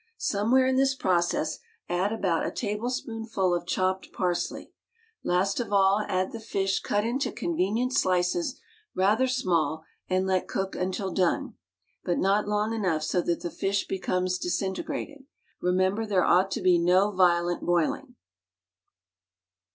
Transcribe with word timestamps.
Some 0.17 0.51
where 0.51 0.65
in 0.65 0.77
this 0.77 0.95
process 0.95 1.59
add 1.87 2.11
about 2.11 2.43
a 2.43 2.49
tablespoonful 2.49 3.53
of 3.53 3.67
chopped 3.67 4.11
parsley. 4.11 4.73
Last 5.23 5.59
of 5.59 5.71
all, 5.71 6.03
add 6.07 6.31
the 6.31 6.39
fish 6.39 6.79
cut 6.79 7.05
into 7.05 7.31
convenient 7.31 7.93
slices 7.93 8.59
rather 8.95 9.27
small, 9.27 9.83
and 10.09 10.25
let 10.25 10.47
cook 10.47 10.75
until 10.75 11.13
done, 11.13 11.53
but 12.03 12.17
not 12.17 12.47
long 12.47 12.73
enough 12.73 13.03
so 13.03 13.21
that 13.21 13.41
the 13.41 13.51
fish 13.51 13.85
becomes 13.85 14.39
disintegrated. 14.39 15.25
Remember 15.61 16.07
there 16.07 16.25
ought 16.25 16.49
to 16.49 16.61
be 16.61 16.79
no 16.79 17.11
violent 17.11 17.61
boiling. 17.61 18.15